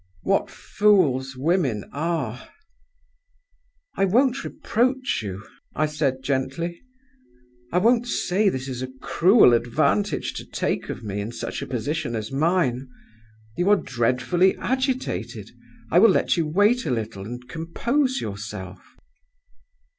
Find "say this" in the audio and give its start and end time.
8.07-8.67